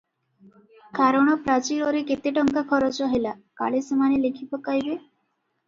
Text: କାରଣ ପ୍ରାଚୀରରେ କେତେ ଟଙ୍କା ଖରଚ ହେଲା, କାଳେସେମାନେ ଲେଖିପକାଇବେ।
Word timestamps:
କାରଣ 0.99 1.35
ପ୍ରାଚୀରରେ 1.43 2.01
କେତେ 2.09 2.33
ଟଙ୍କା 2.39 2.65
ଖରଚ 2.73 3.11
ହେଲା, 3.13 3.37
କାଳେସେମାନେ 3.63 4.21
ଲେଖିପକାଇବେ। 4.27 5.01